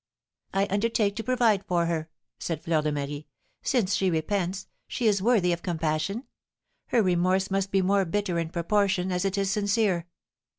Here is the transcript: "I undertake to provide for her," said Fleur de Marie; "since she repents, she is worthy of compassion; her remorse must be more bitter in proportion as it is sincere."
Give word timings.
"I 0.51 0.65
undertake 0.71 1.15
to 1.17 1.23
provide 1.23 1.63
for 1.67 1.85
her," 1.85 2.09
said 2.39 2.63
Fleur 2.63 2.81
de 2.81 2.91
Marie; 2.91 3.27
"since 3.61 3.93
she 3.93 4.09
repents, 4.09 4.65
she 4.87 5.05
is 5.05 5.21
worthy 5.21 5.53
of 5.53 5.61
compassion; 5.61 6.23
her 6.87 7.03
remorse 7.03 7.51
must 7.51 7.69
be 7.69 7.83
more 7.83 8.03
bitter 8.05 8.39
in 8.39 8.49
proportion 8.49 9.11
as 9.11 9.25
it 9.25 9.37
is 9.37 9.51
sincere." 9.51 10.07